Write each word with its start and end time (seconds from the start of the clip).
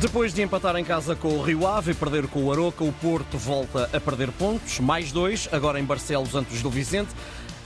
Depois 0.00 0.32
de 0.32 0.40
empatar 0.40 0.76
em 0.76 0.84
casa 0.84 1.14
com 1.14 1.28
o 1.28 1.42
Rio 1.42 1.66
Ave 1.66 1.92
e 1.92 1.94
perder 1.94 2.26
com 2.26 2.44
o 2.44 2.50
Aroca, 2.50 2.82
o 2.82 2.90
Porto 2.90 3.36
volta 3.36 3.90
a 3.92 4.00
perder 4.00 4.32
pontos, 4.32 4.80
mais 4.80 5.12
dois, 5.12 5.46
agora 5.52 5.78
em 5.78 5.84
Barcelos 5.84 6.34
antes 6.34 6.62
do 6.62 6.70
Vicente. 6.70 7.10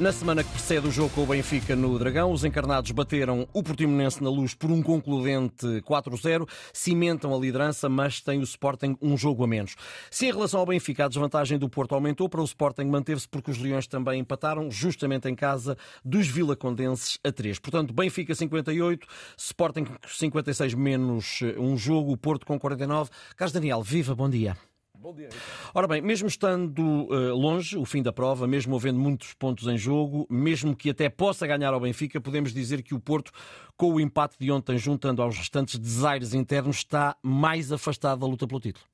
Na 0.00 0.12
semana 0.12 0.44
que 0.44 0.50
precede 0.50 0.86
o 0.86 0.92
jogo 0.92 1.12
com 1.12 1.24
o 1.24 1.26
Benfica 1.26 1.74
no 1.74 1.98
Dragão, 1.98 2.30
os 2.30 2.44
encarnados 2.44 2.92
bateram 2.92 3.48
o 3.52 3.64
Portimonense 3.64 4.22
na 4.22 4.30
luz 4.30 4.54
por 4.54 4.70
um 4.70 4.80
concludente 4.80 5.66
4-0, 5.82 6.48
cimentam 6.72 7.34
a 7.34 7.36
liderança, 7.36 7.88
mas 7.88 8.20
tem 8.20 8.38
o 8.38 8.44
Sporting 8.44 8.96
um 9.02 9.16
jogo 9.16 9.42
a 9.42 9.48
menos. 9.48 9.74
Se 10.08 10.26
em 10.26 10.32
relação 10.32 10.60
ao 10.60 10.66
Benfica 10.66 11.06
a 11.06 11.08
desvantagem 11.08 11.58
do 11.58 11.68
Porto 11.68 11.96
aumentou, 11.96 12.28
para 12.28 12.40
o 12.40 12.44
Sporting 12.44 12.84
manteve-se 12.84 13.26
porque 13.28 13.50
os 13.50 13.58
Leões 13.58 13.88
também 13.88 14.20
empataram, 14.20 14.70
justamente 14.70 15.28
em 15.28 15.34
casa 15.34 15.76
dos 16.04 16.28
Vilacondenses 16.28 17.18
a 17.24 17.32
3. 17.32 17.58
Portanto, 17.58 17.92
Benfica 17.92 18.36
58, 18.36 19.04
Sporting 19.36 19.84
56 20.06 20.74
menos 20.74 21.40
um 21.58 21.76
jogo, 21.76 22.12
o 22.12 22.16
Porto 22.16 22.46
com 22.46 22.56
49. 22.56 23.10
Carlos 23.36 23.52
Daniel, 23.52 23.82
viva, 23.82 24.14
bom 24.14 24.30
dia. 24.30 24.56
Bom 25.00 25.14
dia. 25.14 25.28
Ora 25.72 25.86
bem, 25.86 26.02
mesmo 26.02 26.26
estando 26.26 26.82
uh, 26.82 27.32
longe 27.32 27.78
o 27.78 27.84
fim 27.84 28.02
da 28.02 28.12
prova, 28.12 28.48
mesmo 28.48 28.74
havendo 28.74 28.98
muitos 28.98 29.32
pontos 29.32 29.68
em 29.68 29.78
jogo, 29.78 30.26
mesmo 30.28 30.74
que 30.74 30.90
até 30.90 31.08
possa 31.08 31.46
ganhar 31.46 31.72
ao 31.72 31.78
Benfica, 31.78 32.20
podemos 32.20 32.52
dizer 32.52 32.82
que 32.82 32.94
o 32.94 32.98
Porto, 32.98 33.30
com 33.76 33.92
o 33.92 34.00
empate 34.00 34.34
de 34.40 34.50
ontem, 34.50 34.76
juntando 34.76 35.22
aos 35.22 35.38
restantes 35.38 35.78
desaires 35.78 36.34
internos, 36.34 36.78
está 36.78 37.16
mais 37.22 37.70
afastado 37.70 38.18
da 38.18 38.26
luta 38.26 38.44
pelo 38.48 38.58
título. 38.58 38.84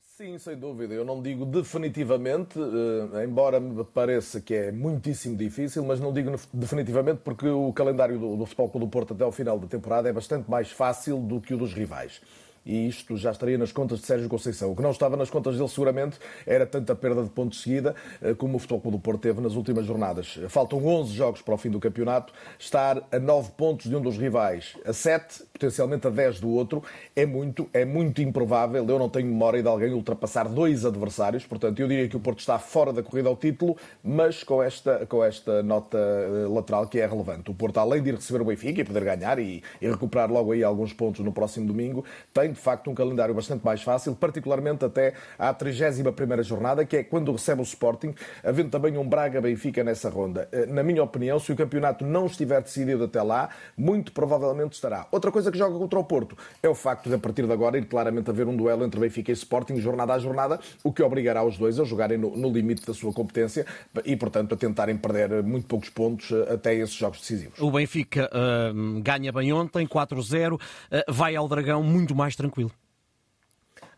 Sim, 0.00 0.38
sem 0.38 0.56
dúvida. 0.56 0.94
Eu 0.94 1.04
não 1.04 1.20
digo 1.20 1.44
definitivamente, 1.44 2.58
uh, 2.58 3.22
embora 3.22 3.60
me 3.60 3.84
pareça 3.84 4.40
que 4.40 4.54
é 4.54 4.72
muitíssimo 4.72 5.36
difícil, 5.36 5.84
mas 5.84 6.00
não 6.00 6.14
digo 6.14 6.32
definitivamente 6.50 7.20
porque 7.22 7.46
o 7.46 7.70
calendário 7.74 8.18
do, 8.18 8.36
do 8.38 8.46
Futebol 8.46 8.70
Clube 8.70 8.86
do 8.86 8.90
Porto 8.90 9.12
até 9.12 9.22
ao 9.22 9.32
final 9.32 9.58
da 9.58 9.66
temporada 9.66 10.08
é 10.08 10.12
bastante 10.14 10.50
mais 10.50 10.70
fácil 10.70 11.18
do 11.20 11.42
que 11.42 11.52
o 11.52 11.58
dos 11.58 11.74
rivais 11.74 12.22
e 12.68 12.86
isto 12.86 13.16
já 13.16 13.30
estaria 13.30 13.56
nas 13.56 13.72
contas 13.72 14.00
de 14.00 14.06
Sérgio 14.06 14.28
Conceição. 14.28 14.70
O 14.70 14.76
que 14.76 14.82
não 14.82 14.90
estava 14.90 15.16
nas 15.16 15.30
contas 15.30 15.56
dele, 15.56 15.68
seguramente, 15.68 16.18
era 16.46 16.66
tanta 16.66 16.94
perda 16.94 17.22
de 17.22 17.30
pontos 17.30 17.62
seguida 17.62 17.94
eh, 18.20 18.34
como 18.34 18.56
o 18.56 18.58
Futebol 18.58 18.82
Clube 18.82 18.96
do 18.98 19.00
Porto 19.00 19.20
teve 19.20 19.40
nas 19.40 19.54
últimas 19.54 19.86
jornadas. 19.86 20.38
Faltam 20.48 20.84
11 20.84 21.14
jogos 21.14 21.40
para 21.40 21.54
o 21.54 21.56
fim 21.56 21.70
do 21.70 21.80
campeonato. 21.80 22.32
Estar 22.58 23.02
a 23.10 23.18
9 23.18 23.52
pontos 23.56 23.88
de 23.88 23.96
um 23.96 24.02
dos 24.02 24.18
rivais, 24.18 24.76
a 24.84 24.92
7, 24.92 25.44
potencialmente 25.50 26.06
a 26.06 26.10
10 26.10 26.40
do 26.40 26.50
outro, 26.50 26.82
é 27.16 27.24
muito, 27.24 27.68
é 27.72 27.86
muito 27.86 28.20
improvável. 28.20 28.86
Eu 28.86 28.98
não 28.98 29.08
tenho 29.08 29.26
memória 29.26 29.62
de 29.62 29.68
alguém 29.68 29.92
ultrapassar 29.94 30.46
dois 30.46 30.84
adversários. 30.84 31.46
Portanto, 31.46 31.80
eu 31.80 31.88
diria 31.88 32.06
que 32.06 32.16
o 32.16 32.20
Porto 32.20 32.40
está 32.40 32.58
fora 32.58 32.92
da 32.92 33.02
corrida 33.02 33.30
ao 33.30 33.36
título, 33.36 33.78
mas 34.04 34.44
com 34.44 34.62
esta, 34.62 35.06
com 35.06 35.24
esta 35.24 35.62
nota 35.62 35.96
eh, 35.96 36.46
lateral 36.48 36.86
que 36.86 37.00
é 37.00 37.06
relevante. 37.06 37.50
O 37.50 37.54
Porto, 37.54 37.78
além 37.78 38.02
de 38.02 38.10
ir 38.10 38.16
receber 38.16 38.42
o 38.42 38.44
Benfica 38.44 38.82
e 38.82 38.84
poder 38.84 39.04
ganhar 39.04 39.38
e, 39.38 39.62
e 39.80 39.88
recuperar 39.88 40.30
logo 40.30 40.52
aí 40.52 40.62
alguns 40.62 40.92
pontos 40.92 41.24
no 41.24 41.32
próximo 41.32 41.66
domingo, 41.66 42.04
tem 42.34 42.54
de 42.58 42.64
facto 42.64 42.90
um 42.90 42.94
calendário 42.94 43.34
bastante 43.34 43.64
mais 43.64 43.82
fácil, 43.82 44.14
particularmente 44.14 44.84
até 44.84 45.14
à 45.38 45.54
31 45.54 46.42
jornada, 46.42 46.84
que 46.84 46.96
é 46.96 47.04
quando 47.04 47.32
recebe 47.32 47.60
o 47.60 47.64
Sporting, 47.64 48.14
havendo 48.44 48.70
também 48.70 48.98
um 48.98 49.08
Braga-Benfica 49.08 49.84
nessa 49.84 50.10
ronda. 50.10 50.48
Eh, 50.52 50.66
na 50.66 50.82
minha 50.82 51.02
opinião, 51.02 51.38
se 51.38 51.52
o 51.52 51.56
campeonato 51.56 52.04
não 52.04 52.26
estiver 52.26 52.60
decidido 52.60 53.04
até 53.04 53.22
lá, 53.22 53.48
muito 53.76 54.12
provavelmente 54.12 54.72
estará. 54.72 55.06
Outra 55.12 55.30
coisa 55.30 55.50
que 55.50 55.56
joga 55.56 55.78
contra 55.78 55.98
o 55.98 56.04
Porto 56.04 56.36
é 56.62 56.68
o 56.68 56.74
facto 56.74 57.08
de, 57.08 57.14
a 57.14 57.18
partir 57.18 57.46
de 57.46 57.52
agora, 57.52 57.78
ir 57.78 57.86
claramente 57.86 58.28
haver 58.28 58.46
um 58.46 58.56
duelo 58.56 58.84
entre 58.84 59.00
Benfica 59.00 59.30
e 59.30 59.34
Sporting, 59.34 59.76
jornada 59.76 60.14
a 60.14 60.18
jornada, 60.18 60.58
o 60.82 60.92
que 60.92 61.02
obrigará 61.02 61.44
os 61.44 61.56
dois 61.56 61.78
a 61.78 61.84
jogarem 61.84 62.18
no, 62.18 62.36
no 62.36 62.50
limite 62.50 62.84
da 62.84 62.92
sua 62.92 63.12
competência 63.12 63.64
e, 64.04 64.16
portanto, 64.16 64.54
a 64.54 64.56
tentarem 64.56 64.96
perder 64.96 65.42
muito 65.42 65.66
poucos 65.66 65.88
pontos 65.88 66.32
eh, 66.32 66.54
até 66.54 66.74
esses 66.74 66.94
jogos 66.94 67.20
decisivos. 67.20 67.58
O 67.60 67.70
Benfica 67.70 68.28
uh, 68.32 69.00
ganha 69.00 69.32
bem 69.32 69.52
ontem, 69.52 69.86
4-0, 69.86 70.54
uh, 70.54 70.58
vai 71.08 71.36
ao 71.36 71.46
Dragão 71.48 71.82
muito 71.82 72.14
mais 72.14 72.34
tranquilo 72.34 72.47
tranquilo 72.48 72.87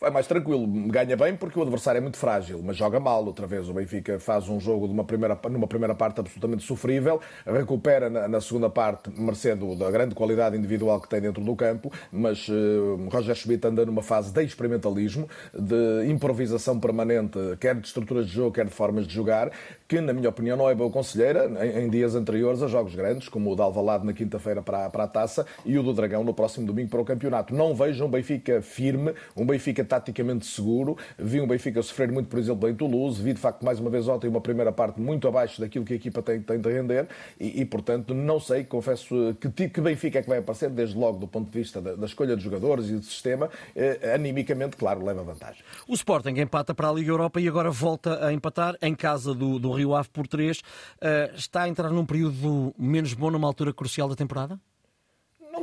vai 0.00 0.10
mais 0.10 0.26
tranquilo. 0.26 0.66
Ganha 0.88 1.16
bem 1.16 1.34
porque 1.36 1.58
o 1.58 1.62
adversário 1.62 1.98
é 1.98 2.00
muito 2.00 2.16
frágil, 2.16 2.60
mas 2.62 2.76
joga 2.76 3.00
mal 3.00 3.24
outra 3.24 3.46
vez. 3.46 3.68
O 3.68 3.72
Benfica 3.72 4.18
faz 4.20 4.48
um 4.48 4.60
jogo 4.60 4.86
uma 4.86 5.04
primeira, 5.04 5.38
numa 5.50 5.66
primeira 5.66 5.94
parte 5.94 6.20
absolutamente 6.20 6.64
sofrível, 6.64 7.20
recupera 7.46 8.10
na, 8.10 8.28
na 8.28 8.40
segunda 8.40 8.68
parte, 8.68 9.10
mercendo 9.10 9.74
da 9.74 9.90
grande 9.90 10.14
qualidade 10.14 10.56
individual 10.56 11.00
que 11.00 11.08
tem 11.08 11.20
dentro 11.20 11.42
do 11.42 11.56
campo, 11.56 11.90
mas 12.12 12.48
uh, 12.48 13.08
Roger 13.10 13.34
Schmidt 13.34 13.66
anda 13.66 13.86
numa 13.86 14.02
fase 14.02 14.32
de 14.32 14.44
experimentalismo, 14.44 15.28
de 15.54 16.10
improvisação 16.10 16.78
permanente, 16.78 17.38
quer 17.58 17.74
de 17.74 17.86
estruturas 17.86 18.26
de 18.26 18.32
jogo, 18.32 18.52
quer 18.52 18.66
de 18.66 18.72
formas 18.72 19.06
de 19.06 19.14
jogar, 19.14 19.50
que, 19.88 20.00
na 20.00 20.12
minha 20.12 20.28
opinião, 20.28 20.56
não 20.56 20.68
é 20.68 20.74
boa 20.74 20.90
conselheira 20.90 21.50
em, 21.64 21.84
em 21.84 21.90
dias 21.90 22.14
anteriores 22.14 22.62
a 22.62 22.68
jogos 22.68 22.94
grandes, 22.94 23.28
como 23.28 23.52
o 23.52 23.56
de 23.56 23.62
Alvalade 23.62 24.04
na 24.04 24.12
quinta-feira 24.12 24.62
para, 24.62 24.90
para 24.90 25.04
a 25.04 25.08
Taça 25.08 25.46
e 25.64 25.78
o 25.78 25.82
do 25.82 25.92
Dragão 25.92 26.22
no 26.22 26.34
próximo 26.34 26.66
domingo 26.66 26.90
para 26.90 27.00
o 27.00 27.04
campeonato. 27.04 27.54
Não 27.54 27.74
vejo 27.74 28.04
um 28.04 28.08
Benfica 28.08 28.60
firme, 28.60 29.14
um 29.36 29.46
Benfica 29.46 29.85
taticamente 29.86 30.46
seguro. 30.46 30.96
Vi 31.18 31.40
um 31.40 31.46
Benfica 31.46 31.82
sofrer 31.82 32.10
muito, 32.12 32.28
por 32.28 32.38
exemplo, 32.38 32.68
em 32.68 32.74
Toulouse. 32.74 33.22
Vi, 33.22 33.32
de 33.32 33.40
facto, 33.40 33.64
mais 33.64 33.80
uma 33.80 33.90
vez 33.90 34.08
ontem 34.08 34.28
uma 34.28 34.40
primeira 34.40 34.72
parte 34.72 35.00
muito 35.00 35.26
abaixo 35.26 35.60
daquilo 35.60 35.84
que 35.84 35.92
a 35.92 35.96
equipa 35.96 36.22
tem, 36.22 36.40
tem 36.40 36.60
de 36.60 36.72
render 36.72 37.08
e, 37.40 37.62
e, 37.62 37.64
portanto, 37.64 38.14
não 38.14 38.40
sei, 38.40 38.64
confesso 38.64 39.36
que, 39.40 39.68
que 39.68 39.80
Benfica 39.80 40.18
é 40.18 40.22
que 40.22 40.28
vai 40.28 40.38
aparecer, 40.38 40.70
desde 40.70 40.96
logo 40.96 41.18
do 41.18 41.28
ponto 41.28 41.50
de 41.50 41.58
vista 41.58 41.80
da, 41.80 41.94
da 41.94 42.06
escolha 42.06 42.36
de 42.36 42.42
jogadores 42.42 42.88
e 42.88 42.94
do 42.94 43.02
sistema. 43.02 43.50
Eh, 43.74 44.12
animicamente, 44.14 44.76
claro, 44.76 45.04
leva 45.04 45.22
vantagem. 45.22 45.62
O 45.86 45.94
Sporting 45.94 46.38
empata 46.38 46.74
para 46.74 46.88
a 46.88 46.92
Liga 46.92 47.10
Europa 47.10 47.40
e 47.40 47.48
agora 47.48 47.70
volta 47.70 48.26
a 48.26 48.32
empatar 48.32 48.76
em 48.82 48.94
casa 48.94 49.34
do, 49.34 49.58
do 49.58 49.72
Rio 49.72 49.94
Ave 49.94 50.08
por 50.08 50.26
3. 50.26 50.58
Uh, 50.58 50.62
eh, 51.00 51.32
está 51.34 51.62
a 51.62 51.68
entrar 51.68 51.90
num 51.90 52.04
período 52.04 52.74
menos 52.78 53.14
bom 53.14 53.30
numa 53.30 53.46
altura 53.46 53.72
crucial 53.72 54.08
da 54.08 54.14
temporada? 54.14 54.58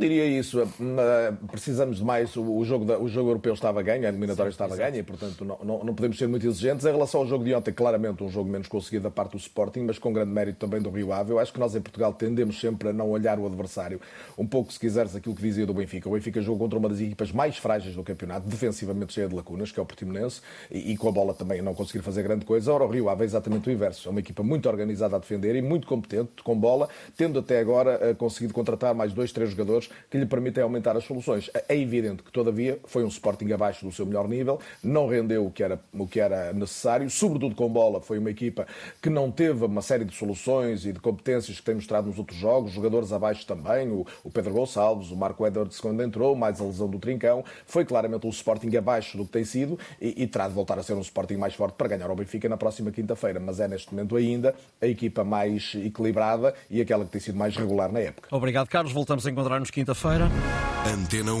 Diria 0.00 0.24
isso. 0.24 0.60
Eh, 0.62 1.32
precisamos 1.50 1.98
de 1.98 2.04
mais. 2.04 2.34
O 2.34 2.64
jogo, 2.64 2.86
da, 2.86 2.98
o 2.98 3.06
jogo 3.06 3.28
europeu 3.28 3.52
estava 3.52 3.82
ganho, 3.82 4.06
a 4.06 4.08
eliminatória 4.08 4.48
estava 4.48 4.74
ganha 4.74 4.96
e, 4.96 5.02
portanto, 5.02 5.44
não, 5.44 5.58
não, 5.62 5.84
não, 5.84 5.94
podemos 5.94 6.16
ser 6.16 6.26
muito 6.26 6.46
exigentes. 6.46 6.86
Em 6.86 6.90
relação 6.90 7.20
ao 7.20 7.26
jogo 7.26 7.44
de 7.44 7.52
ontem, 7.52 7.70
claramente 7.70 8.24
um 8.24 8.30
jogo 8.30 8.48
menos 8.48 8.66
conseguido 8.66 9.02
da 9.02 9.10
parte 9.10 9.32
do 9.32 9.36
Sporting, 9.36 9.80
mas 9.80 9.98
com 9.98 10.10
grande 10.10 10.30
mérito 10.30 10.58
também 10.58 10.80
do 10.80 10.88
Rio 10.88 11.12
Ave. 11.12 11.32
Eu 11.32 11.38
acho 11.38 11.52
que 11.52 11.60
nós 11.60 11.74
em 11.74 11.82
Portugal 11.82 12.14
tendemos 12.14 12.58
sempre 12.58 12.88
a 12.88 12.92
não 12.94 13.10
olhar 13.10 13.38
o 13.38 13.44
adversário. 13.44 14.00
Um 14.38 14.46
pouco, 14.46 14.72
se 14.72 14.80
quiseres, 14.80 15.14
aquilo 15.14 15.34
que 15.34 15.42
dizia 15.42 15.66
do 15.66 15.74
Benfica. 15.74 16.08
O 16.08 16.12
Benfica 16.12 16.40
jogou 16.40 16.60
contra 16.60 16.78
uma 16.78 16.88
das 16.88 16.98
equipas 16.98 17.30
mais 17.30 17.58
frágeis 17.58 17.94
do 17.94 18.02
campeonato, 18.02 18.48
defensivamente 18.48 19.12
cheia 19.12 19.28
de 19.28 19.34
lacunas, 19.34 19.70
que 19.70 19.78
é 19.78 19.82
o 19.82 19.86
Portimonense, 19.86 20.40
e, 20.70 20.92
e 20.92 20.96
com 20.96 21.10
a 21.10 21.12
bola 21.12 21.34
também 21.34 21.60
não 21.60 21.74
conseguir 21.74 22.02
fazer 22.02 22.22
grande 22.22 22.46
coisa. 22.46 22.72
Ora, 22.72 22.84
o 22.84 22.88
Rio 22.88 23.10
Ave 23.10 23.24
é 23.24 23.26
exatamente 23.26 23.68
o 23.68 23.72
inverso. 23.72 24.08
É 24.08 24.10
uma 24.10 24.20
equipa 24.20 24.42
muito 24.42 24.66
organizada 24.66 25.16
a 25.16 25.18
defender 25.18 25.54
e 25.56 25.60
muito 25.60 25.86
competente, 25.86 26.42
com 26.42 26.58
bola, 26.58 26.88
tendo 27.18 27.38
até 27.38 27.60
agora 27.60 27.98
eh, 28.00 28.14
conseguido 28.14 28.54
contratar 28.54 28.94
mais 28.94 29.12
dois, 29.12 29.30
três 29.30 29.50
jogadores 29.50 29.89
que 30.10 30.18
lhe 30.18 30.26
permitem 30.26 30.62
aumentar 30.62 30.96
as 30.96 31.04
soluções. 31.04 31.50
É 31.68 31.76
evidente 31.76 32.22
que, 32.22 32.32
todavia, 32.32 32.78
foi 32.84 33.04
um 33.04 33.08
Sporting 33.08 33.52
abaixo 33.52 33.84
do 33.84 33.92
seu 33.92 34.06
melhor 34.06 34.28
nível, 34.28 34.58
não 34.82 35.06
rendeu 35.06 35.46
o 35.46 35.50
que 35.50 35.62
era, 35.62 35.80
o 35.92 36.06
que 36.06 36.20
era 36.20 36.52
necessário, 36.52 37.08
sobretudo 37.10 37.54
com 37.54 37.68
bola. 37.68 38.00
Foi 38.00 38.18
uma 38.18 38.30
equipa 38.30 38.66
que 39.00 39.10
não 39.10 39.30
teve 39.30 39.64
uma 39.64 39.82
série 39.82 40.04
de 40.04 40.14
soluções 40.14 40.84
e 40.84 40.92
de 40.92 41.00
competências 41.00 41.58
que 41.58 41.64
tem 41.64 41.74
mostrado 41.74 42.08
nos 42.08 42.18
outros 42.18 42.38
jogos, 42.38 42.72
jogadores 42.72 43.12
abaixo 43.12 43.46
também, 43.46 43.88
o, 43.88 44.06
o 44.24 44.30
Pedro 44.30 44.52
Gonçalves, 44.52 45.10
o 45.10 45.16
Marco 45.16 45.46
Edwards 45.46 45.80
quando 45.80 46.02
entrou, 46.02 46.34
mais 46.34 46.60
a 46.60 46.64
lesão 46.64 46.88
do 46.88 46.98
Trincão. 46.98 47.44
Foi 47.66 47.84
claramente 47.84 48.26
um 48.26 48.30
Sporting 48.30 48.74
abaixo 48.76 49.16
do 49.16 49.24
que 49.24 49.32
tem 49.32 49.44
sido 49.44 49.78
e, 50.00 50.22
e 50.22 50.26
terá 50.26 50.48
de 50.48 50.54
voltar 50.54 50.78
a 50.78 50.82
ser 50.82 50.94
um 50.94 51.00
Sporting 51.00 51.36
mais 51.36 51.54
forte 51.54 51.74
para 51.74 51.88
ganhar 51.88 52.08
ao 52.08 52.16
Benfica 52.16 52.48
na 52.48 52.56
próxima 52.56 52.90
quinta-feira. 52.90 53.40
Mas 53.40 53.60
é 53.60 53.68
neste 53.68 53.92
momento 53.92 54.16
ainda 54.16 54.54
a 54.80 54.86
equipa 54.86 55.24
mais 55.24 55.72
equilibrada 55.74 56.54
e 56.68 56.80
aquela 56.80 57.04
que 57.04 57.10
tem 57.10 57.20
sido 57.20 57.38
mais 57.38 57.56
regular 57.56 57.90
na 57.92 58.00
época. 58.00 58.34
Obrigado, 58.34 58.68
Carlos. 58.68 58.92
Voltamos 58.92 59.26
a 59.26 59.30
encontrar-nos 59.30 59.69
quinta-feira. 59.70 60.30
Antena 60.86 61.32
1 61.34 61.38